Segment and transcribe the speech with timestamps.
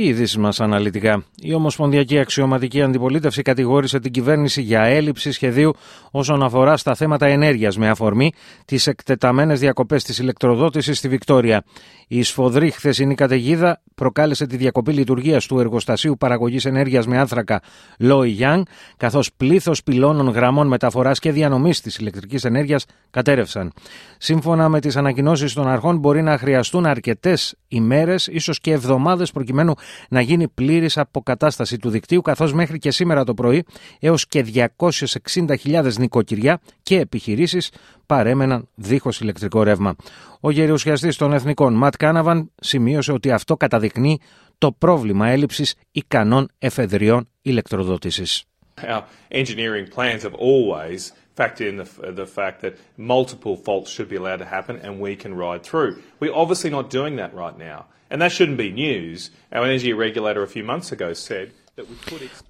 [0.00, 1.24] Οι ειδήσει μας αναλυτικά.
[1.36, 5.74] Η Ομοσπονδιακή Αξιωματική Αντιπολίτευση κατηγόρησε την κυβέρνηση για έλλειψη σχεδίου
[6.10, 8.32] όσον αφορά στα θέματα ενέργειας με αφορμή
[8.64, 11.64] τις εκτεταμένες διακοπές της ηλεκτροδότησης στη Βικτόρια.
[12.08, 17.62] Η σφοδρή χθεσινή καταιγίδα προκάλεσε τη διακοπή λειτουργίας του εργοστασίου παραγωγής ενέργειας με άνθρακα
[18.00, 18.62] Loy Young,
[18.96, 23.72] καθώς πλήθος πυλώνων γραμμών μεταφοράς και διανομής της ηλεκτρικής ενέργειας κατέρευσαν.
[24.18, 29.74] Σύμφωνα με τις ανακοινώσεις των αρχών, μπορεί να χρειαστούν αρκετές ημέρες, ίσως και εβδομάδες, προκειμένου
[30.08, 33.64] να γίνει πλήρης αποκατάσταση του δικτύου, καθώς μέχρι και σήμερα το πρωί
[34.00, 37.70] έως και 260.000 νοικοκυριά και επιχειρήσεις
[38.06, 39.94] παρέμεναν δίχως ηλεκτρικό ρεύμα.
[40.40, 44.20] Ο γερουσιαστής των Εθνικών, Ματ Κάναβαν, σημείωσε ότι αυτό καταδεικνύει
[44.58, 48.44] το πρόβλημα έλλειψης ικανών εφεδριών ηλεκτροδότησης.
[48.77, 54.15] Our engineering plans have always factored in the, the fact that multiple faults should be
[54.15, 56.01] allowed to happen and we can ride through.
[56.19, 57.85] We're obviously not doing that right now.
[58.09, 59.31] And that shouldn't be news.
[59.51, 61.51] Our energy regulator a few months ago said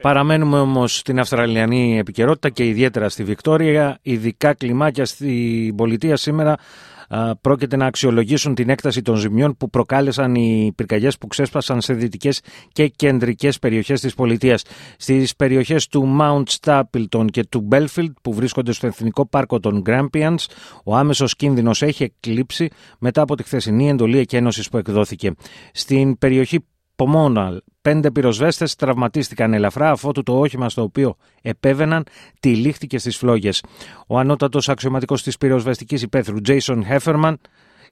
[0.02, 4.00] Παραμένουμε όμως στην Αυστραλιανή επικαιρότητα και ιδιαίτερα στη Βικτόρια.
[4.02, 6.58] Ειδικά κλιμάκια στην πολιτεία σήμερα
[7.41, 12.41] πρόκειται να αξιολογήσουν την έκταση των ζημιών που προκάλεσαν οι πυρκαγιές που ξέσπασαν σε δυτικές
[12.73, 14.63] και κεντρικές περιοχές της πολιτείας.
[14.97, 20.45] Στις περιοχές του Mount Stapleton και του Belfield που βρίσκονται στο Εθνικό Πάρκο των Grampians
[20.85, 25.33] ο άμεσος κίνδυνος έχει εκλείψει μετά από τη χθεσινή εντολή εκένωσης που εκδόθηκε.
[25.73, 26.65] Στην περιοχή
[26.99, 32.05] Πομόναλ, πέντε πυροσβέστες τραυματίστηκαν ελαφρά αφότου το όχημα στο οποίο επέβαιναν
[32.41, 33.65] τυλίχτηκε στις φλόγες.
[34.07, 37.35] Ο ανώτατος αξιωματικός της πυροσβεστικής υπαίθρου, Jason Hefferman,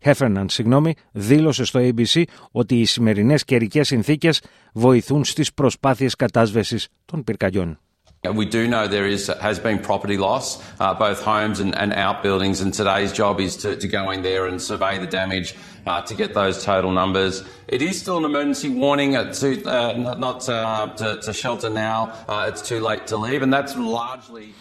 [0.03, 7.25] Heffernan, συγγνώμη, δήλωσε στο ABC ότι οι σημερινές καιρικές συνθήκες βοηθούν στις προσπάθειες κατάσβεσης των
[7.25, 7.79] πυρκαγιών.
[8.26, 12.62] We do know there is, has been property loss, uh, both homes and, and outbuildings,
[12.62, 15.56] and today's job is to, to go in there and survey the damage
[15.88, 17.44] uh, to get those total numbers.
[17.68, 22.14] It is still an emergency warning to, uh, not, not uh, to, to, shelter now.
[22.30, 24.54] Uh, it's too late to leave, and that's largely.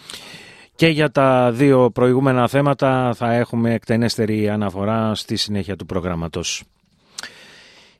[0.75, 6.63] Και για τα δύο προηγούμενα θέματα θα έχουμε εκτενέστερη αναφορά στη συνέχεια του προγράμματος.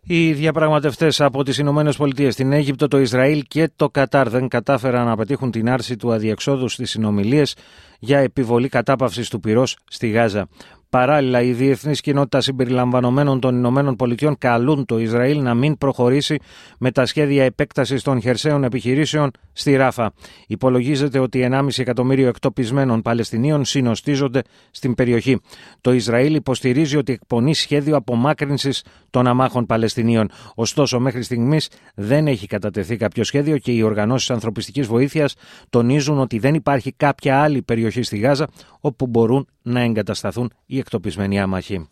[0.08, 5.06] Οι διαπραγματευτές από τις Ηνωμένες Πολιτείες, την Αίγυπτο, το Ισραήλ και το Κατάρ δεν κατάφεραν
[5.06, 7.56] να πετύχουν την άρση του αδιεξόδου στις συνομιλίες
[7.98, 10.48] για επιβολή κατάπαυσης του πυρός στη Γάζα.
[10.96, 16.36] Παράλληλα, η διεθνής κοινότητα συμπεριλαμβανομένων των Ηνωμένων Πολιτειών καλούν το Ισραήλ να μην προχωρήσει
[16.78, 20.12] με τα σχέδια επέκτασης των χερσαίων επιχειρήσεων στη Ράφα.
[20.46, 25.40] Υπολογίζεται ότι 1,5 εκατομμύριο εκτοπισμένων Παλαιστινίων συνοστίζονται στην περιοχή.
[25.80, 30.30] Το Ισραήλ υποστηρίζει ότι εκπονεί σχέδιο απομάκρυνσης των αμάχων Παλαιστινίων.
[30.54, 35.34] Ωστόσο, μέχρι στιγμής δεν έχει κατατεθεί κάποιο σχέδιο και οι οργανώσεις ανθρωπιστικής βοήθειας
[35.70, 38.46] τονίζουν ότι δεν υπάρχει κάποια άλλη περιοχή στη Γάζα
[38.80, 41.88] όπου μπορούν να εγκατασταθούν οι εκτοπισμένοι άμαχοι.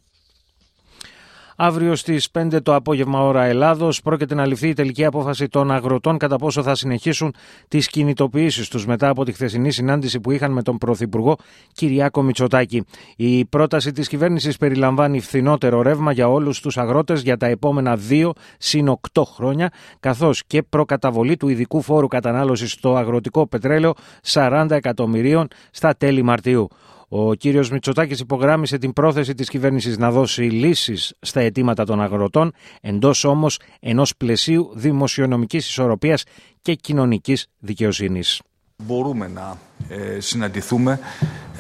[1.56, 6.19] Αύριο στις 5 το απόγευμα ώρα Ελλάδος πρόκειται να ληφθεί η τελική απόφαση των αγροτών
[6.19, 7.34] κατά πόσο θα συνεχίσουν
[7.69, 11.37] τις κινητοποιήσεις τους μετά από τη χθεσινή συνάντηση που είχαν με τον Πρωθυπουργό
[11.72, 12.84] Κυριάκο Μητσοτάκη.
[13.16, 18.31] Η πρόταση της κυβέρνησης περιλαμβάνει φθηνότερο ρεύμα για όλους τους αγρότες για τα επόμενα 2
[18.59, 23.94] συν 8 χρόνια, καθώς και προκαταβολή του ειδικού φόρου κατανάλωσης στο αγροτικό πετρέλαιο
[24.33, 26.69] 40 εκατομμυρίων στα τέλη Μαρτίου.
[27.09, 32.53] Ο κύριος Μητσοτάκης υπογράμμισε την πρόθεση της κυβέρνησης να δώσει λύσεις στα αιτήματα των αγροτών,
[32.81, 36.25] εντός όμως ενός πλαισίου δημοσιονομικής ισορροπίας
[36.62, 38.41] και κοινωνικής δικαιοσύνης.
[38.82, 40.98] Μπορούμε να ε, συναντηθούμε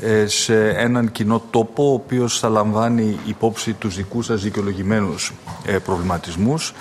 [0.00, 5.32] ε, σε έναν κοινό τόπο ο οποίος θα λαμβάνει υπόψη τους δικούς σας δικαιολογημένους
[5.66, 6.72] ε, προβληματισμούς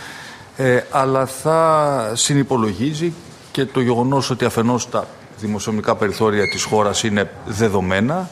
[0.91, 3.13] αλλά θα συνυπολογίζει
[3.51, 5.07] και το γεγονός ότι αφενός τα
[5.46, 8.30] δημοσιονομικά περιθώρια της χώρας είναι δεδομένα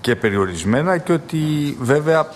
[0.00, 1.38] και περιορισμένα και ότι
[1.80, 2.32] βέβαια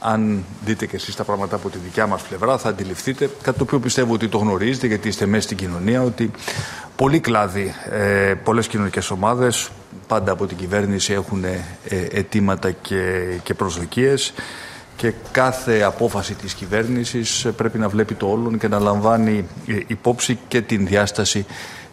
[0.00, 3.64] αν δείτε και εσείς τα πράγματα από τη δικιά μας πλευρά θα αντιληφθείτε κάτι το
[3.64, 6.30] οποίο πιστεύω ότι το γνωρίζετε γιατί είστε μέσα στην κοινωνία ότι
[6.96, 9.70] πολλοί κλάδοι, ε, πολλές κοινωνικές ομάδες
[10.06, 14.32] πάντα από την κυβέρνηση έχουν ε, αιτήματα και, και προσδοκίες
[14.96, 20.38] και κάθε απόφαση της κυβέρνησης πρέπει να βλέπει το όλον και να λαμβάνει ε, υπόψη
[20.48, 21.46] και την διάσταση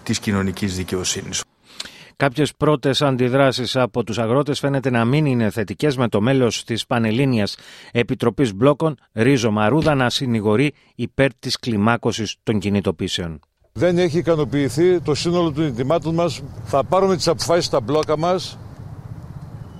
[0.04, 1.42] της κοινωνικής δικαιοσύνης.
[2.20, 6.86] Κάποιες πρώτες αντιδράσεις από τους αγρότες φαίνεται να μην είναι θετικές, με το μέλος της
[6.86, 7.56] Πανελλήνιας
[7.92, 13.40] Επιτροπής Μπλόκων, Ρίζο Μαρούδα, να συνηγορεί υπέρ της κλιμάκωσης των κινητοποίησεων.
[13.72, 16.42] Δεν έχει ικανοποιηθεί το σύνολο των ετοιμάτων μας.
[16.64, 18.58] Θα πάρουμε τις αποφάσεις στα μπλόκα μας.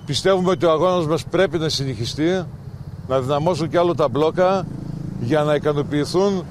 [0.06, 2.44] Πιστεύουμε ότι ο αγώνας μας πρέπει να συνεχιστεί,
[3.08, 4.66] να δυναμώσουν κι άλλο τα μπλόκα
[5.20, 6.44] για να ικανοποιηθούν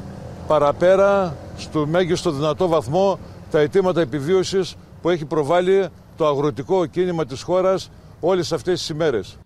[0.48, 3.20] παραπέρα στο μέγιστο δυνατό βαθμό
[3.52, 5.88] τα αιτήματα επιβίωσης που έχει προβάλει
[6.18, 9.38] το αγροτικό κίνημα της χώρας όλες αυτές τις ημέρες.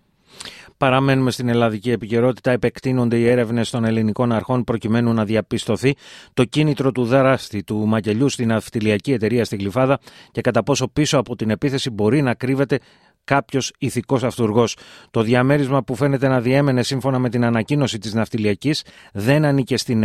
[0.76, 2.50] Παραμένουμε στην ελλαδική επικαιρότητα.
[2.50, 5.94] Επεκτείνονται οι έρευνες των ελληνικών αρχών προκειμένου να διαπιστωθεί
[6.34, 9.98] το κίνητρο του δράστη του Μακελιού στην αυτιλιακή εταιρεία στην Γλυφάδα
[10.30, 12.78] και κατά πόσο πίσω από την επίθεση μπορεί να κρύβεται
[13.24, 14.76] κάποιος ηθικός αυτούργος.
[15.10, 20.04] Το διαμέρισμα που φαίνεται να διέμενε σύμφωνα με την ανακοίνωση της ναυτιλιακής δεν ανήκε στην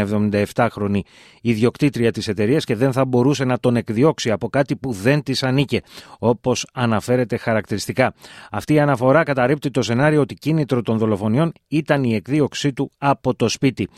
[0.53, 0.99] 77χρονη
[1.41, 5.43] ιδιοκτήτρια της εταιρείας και δεν θα μπορούσε να τον εκδιώξει από κάτι που δεν της
[5.43, 5.81] ανήκε,
[6.19, 8.13] όπως αναφέρεται χαρακτηριστικά.
[8.51, 13.35] Αυτή η αναφορά καταρρύπτει το σενάριο ότι κίνητρο των δολοφονιών ήταν η εκδίωξή του από
[13.35, 13.89] το σπίτι.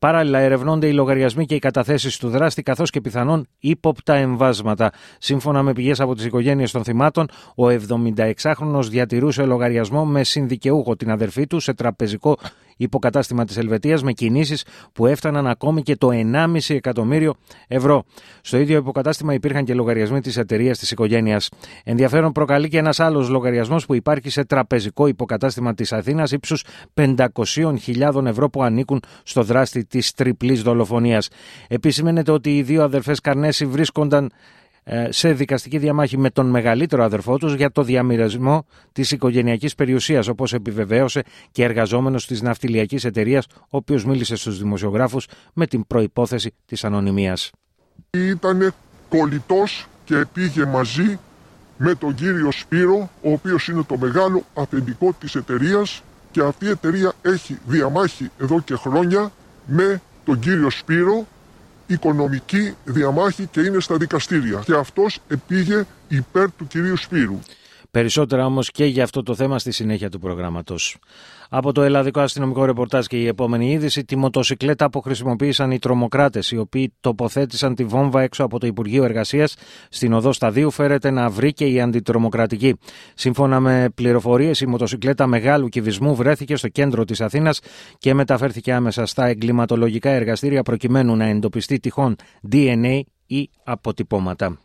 [0.00, 4.92] Παράλληλα, ερευνώνται οι λογαριασμοί και οι καταθέσεις του δράστη, καθώς και πιθανόν ύποπτα εμβάσματα.
[5.18, 11.10] Σύμφωνα με πηγές από τις οικογένειες των θυμάτων, ο 76χρονο διατηρούσε λογαριασμό με συνδικαιούχο την
[11.10, 12.38] αδερφή του σε τραπεζικό
[12.84, 17.34] υποκατάστημα της Ελβετίας με κινήσεις που έφταναν ακόμη και το 1,5 εκατομμύριο
[17.68, 18.04] ευρώ.
[18.40, 21.48] Στο ίδιο υποκατάστημα υπήρχαν και λογαριασμοί της εταιρείας της οικογένειας.
[21.84, 28.26] Ενδιαφέρον προκαλεί και ένας άλλος λογαριασμός που υπάρχει σε τραπεζικό υποκατάστημα της Αθήνας ύψους 500.000
[28.26, 31.28] ευρώ που ανήκουν στο δράστη της τριπλής δολοφονίας.
[31.68, 34.28] Επισημαίνεται ότι οι δύο αδερφές Καρνέση βρίσκονταν ε,
[35.08, 40.52] σε δικαστική διαμάχη με τον μεγαλύτερο αδερφό τους για το διαμοιρασμό της οικογενειακής περιουσίας όπως
[40.52, 41.22] επιβεβαίωσε
[41.52, 47.50] και εργαζόμενος της ναυτιλιακής εταιρείας ο οποίος μίλησε στους δημοσιογράφους με την προϋπόθεση της ανωνυμίας.
[48.10, 48.74] Ήταν
[49.08, 51.18] κολλητός και πήγε μαζί
[51.76, 56.68] με τον κύριο Σπύρο ο οποίος είναι το μεγάλο αφεντικό της εταιρείας και αυτή η
[56.68, 59.32] εταιρεία έχει διαμάχη εδώ και χρόνια
[59.66, 61.26] με τον κύριο Σπύρο
[61.92, 64.62] οικονομική διαμάχη και είναι στα δικαστήρια.
[64.64, 67.38] Και αυτός επήγε υπέρ του κυρίου Σπύρου.
[67.90, 70.96] Περισσότερα όμως και για αυτό το θέμα στη συνέχεια του προγράμματος.
[71.52, 76.50] Από το ελλαδικό αστυνομικό ρεπορτάζ και η επόμενη είδηση, τη μοτοσυκλέτα που χρησιμοποίησαν οι τρομοκράτες,
[76.50, 79.56] οι οποίοι τοποθέτησαν τη βόμβα έξω από το Υπουργείο Εργασίας
[79.88, 82.78] στην οδό Σταδίου, φέρεται να βρει και η αντιτρομοκρατική.
[83.14, 87.60] Σύμφωνα με πληροφορίες, η μοτοσυκλέτα μεγάλου κυβισμού βρέθηκε στο κέντρο της Αθήνας
[87.98, 92.16] και μεταφέρθηκε άμεσα στα εγκληματολογικά εργαστήρια προκειμένου να εντοπιστεί τυχόν
[92.52, 94.58] DNA ή αποτυπώματα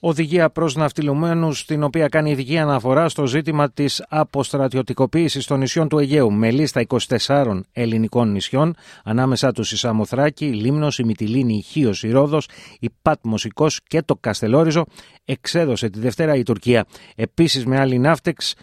[0.00, 5.98] οδηγία προς ναυτιλουμένους, στην οποία κάνει ειδική αναφορά στο ζήτημα της αποστρατιωτικοποίησης των νησιών του
[5.98, 6.80] Αιγαίου, με λίστα
[7.26, 8.74] 24 ελληνικών νησιών,
[9.04, 12.48] ανάμεσά τους η Σαμοθράκη, η Λίμνος, η Μυτιλίνη, η Χίος, η Ρόδος,
[12.80, 14.84] η Πάτμο, η Κos και το Καστελόριζο,
[15.24, 16.84] εξέδωσε τη Δευτέρα η Τουρκία.
[17.16, 18.54] Επίσης, με άλλη ναύτεξ,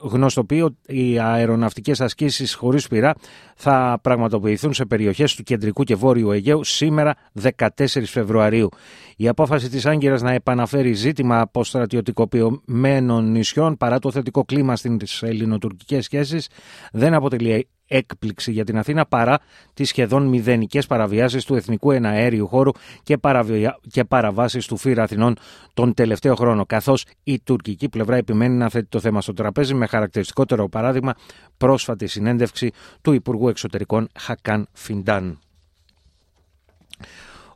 [0.00, 3.14] γνωστοποιεί ότι οι αεροναυτικές ασκήσεις χωρίς πυρά
[3.56, 8.68] θα πραγματοποιηθούν σε περιοχές του κεντρικού και βόρειου Αιγαίου σήμερα 14 Φεβρουαρίου.
[9.16, 16.04] Η απόφαση της Άγκυρας να επαναφέρει ζήτημα αποστρατιωτικοποιημένων νησιών παρά το θετικό κλίμα στις ελληνοτουρκικές
[16.04, 16.48] σχέσεις
[16.92, 19.38] δεν αποτελεί έκπληξη για την Αθήνα παρά
[19.74, 22.70] τις σχεδόν μηδενικές παραβιάσεις του εθνικού εναέριου χώρου
[23.02, 23.78] και, παραβια...
[23.90, 25.36] και παραβάσεις του ΦΥΡ Αθηνών
[25.74, 29.86] τον τελευταίο χρόνο, καθώς η τουρκική πλευρά επιμένει να θέτει το θέμα στο τραπέζι με
[29.86, 31.14] χαρακτηριστικότερο παράδειγμα
[31.56, 35.38] πρόσφατη συνέντευξη του Υπουργού Εξωτερικών Χακάν Φιντάν.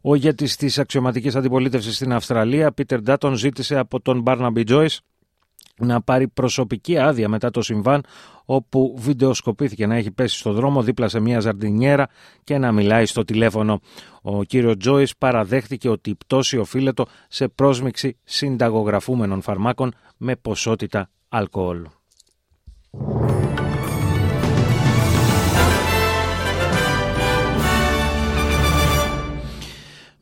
[0.00, 5.00] Ο ηγέτης της αξιωματικής αντιπολίτευσης στην Αυστραλία, Πίτερ Ντάτον, ζήτησε από τον Μπάρναμπι Τζόις
[5.78, 8.04] να πάρει προσωπική άδεια μετά το συμβάν
[8.44, 12.08] όπου βιντεοσκοπήθηκε να έχει πέσει στο δρόμο δίπλα σε μια ζαρντινιέρα
[12.44, 13.80] και να μιλάει στο τηλέφωνο.
[14.22, 21.86] Ο κύριο Τζόις παραδέχτηκε ότι η πτώση οφείλεται σε πρόσμιξη συνταγογραφούμενων φαρμάκων με ποσότητα αλκοόλ.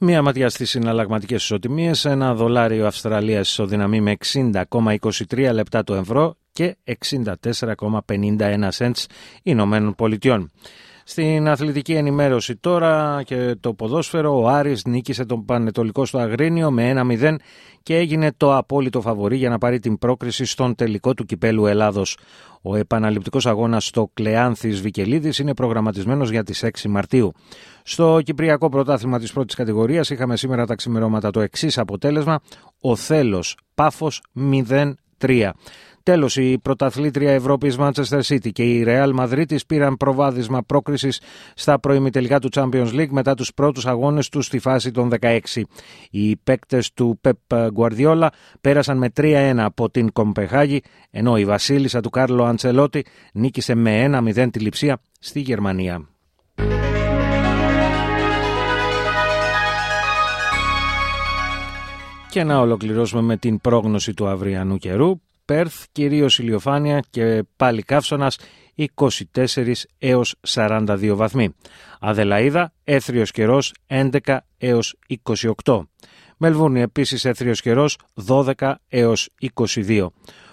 [0.07, 6.77] Μία ματιά στις συναλλαγματικές ισοτιμίες, ένα δολάριο Αυστραλίας ισοδυναμεί με 60,23 λεπτά το ευρώ και
[6.85, 9.05] 64,51 cents
[9.43, 10.51] Ηνωμένων Πολιτειών.
[11.07, 16.93] Στην αθλητική ενημέρωση τώρα και το ποδόσφαιρο, ο Άρης νίκησε τον Πανετολικό στο Αγρίνιο με
[17.21, 17.37] 1-0
[17.83, 22.19] και έγινε το απόλυτο φαβορή για να πάρει την πρόκριση στον τελικό του κυπέλου Ελλάδος.
[22.63, 27.33] Ο επαναληπτικός αγώνας στο Κλεάνθης Βικελίδης είναι προγραμματισμένος για τις 6 Μαρτίου.
[27.83, 32.41] Στο Κυπριακό Πρωτάθλημα της πρώτης κατηγορίας είχαμε σήμερα τα ξημερώματα το εξής αποτέλεσμα:
[32.81, 34.93] Ο Θέλος Πάφο 0-0.
[35.27, 35.51] 3.
[36.05, 41.21] Τέλος, η πρωταθλήτρια Ευρώπης Manchester City και η Ρεάλ Madrid πήραν προβάδισμα πρόκρισης
[41.55, 45.39] στα προημιτελικά του Champions League μετά τους πρώτους αγώνες τους στη φάση των 16.
[46.11, 47.39] Οι παίκτες του Πέπ
[47.77, 48.27] Guardiola
[48.61, 54.05] πέρασαν με 3-1 από την Κομπεχάγη, ενώ η βασίλισσα του Κάρλο Αντσελότη νίκησε με
[54.35, 56.14] 1-0 τη λειψία στη Γερμανία.
[62.35, 65.21] Και να ολοκληρώσουμε με την πρόγνωση του αυριανού καιρού.
[65.45, 68.39] Πέρθ, κυρίως ηλιοφάνεια και πάλι καύσωνας
[68.75, 71.55] 24 έως 42 βαθμοί.
[72.01, 74.99] Αδελαίδα, έθριος καιρός 11 έως
[75.65, 75.89] 28.
[76.37, 80.07] Μελβούρνη επίσης έθριος καιρός 12 έως 22.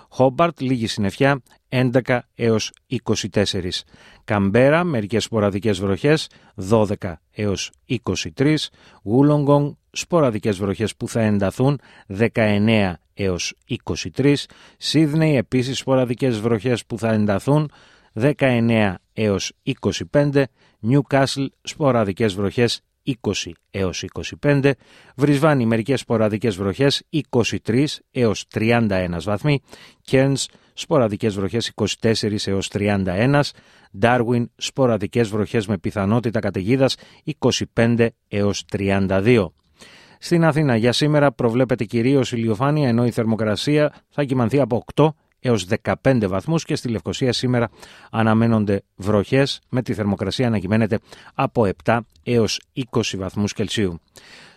[0.09, 3.85] Χόμπαρτ λίγη συννεφιά 11 έως 24.
[4.23, 8.55] Καμπέρα μερικές σποραδικές βροχές 12 έως 23.
[9.03, 13.53] Γούλογκονγκ σποραδικές βροχές που θα ενταθούν 19 έως
[14.15, 14.35] 23.
[14.77, 17.71] Σίδνεϊ επίσης σποραδικές βροχές που θα ενταθούν
[18.13, 19.53] 19 έως
[20.11, 20.43] 25.
[20.79, 24.03] Νιούκάσλ σποραδικές βροχές 20 έως
[24.41, 24.71] 25,
[25.15, 29.61] Βρισβάνη μερικές σποραδικές βροχές 23 έως 31 βαθμοί,
[30.01, 31.71] Κέρνς σποραδικές βροχές
[32.01, 33.53] 24 έως 31,
[33.97, 36.95] Ντάρουιν σποραδικές βροχές με πιθανότητα καταιγίδας
[37.73, 39.53] 25 έως 32.
[40.23, 45.07] Στην Αθήνα για σήμερα προβλέπεται κυρίως ηλιοφάνεια ενώ η θερμοκρασία θα κυμανθεί από 8
[45.39, 45.67] έως
[46.03, 47.69] 15 βαθμούς και στη Λευκοσία σήμερα
[48.11, 50.99] αναμένονται βροχές με τη θερμοκρασία να κυμαίνεται
[51.33, 52.61] από 7 έως
[52.91, 53.99] 20 βαθμούς Κελσίου.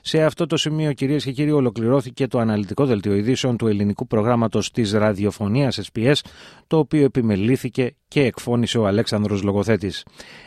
[0.06, 4.70] Σε αυτό το σημείο, κυρίες και κύριοι, ολοκληρώθηκε το αναλυτικό δελτίο ειδήσεων του ελληνικού προγράμματος
[4.70, 6.14] της ραδιοφωνίας SPS,
[6.66, 10.04] το οποίο επιμελήθηκε και εκφώνησε ο Αλέξανδρος Λογοθέτης.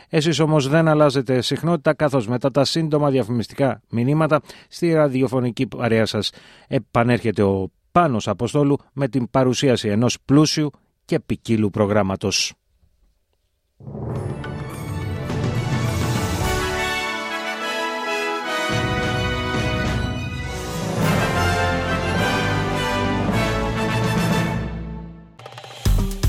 [0.08, 6.30] Εσείς όμως δεν αλλάζετε συχνότητα, καθώς μετά τα σύντομα διαφημιστικά μηνύματα στη ραδιοφωνική παρέα σας
[6.68, 10.70] επανέρχεται ο Πάνος Αποστόλου με την παρουσίαση ενός πλούσιου
[11.04, 12.52] και ποικίλου προγράμματος.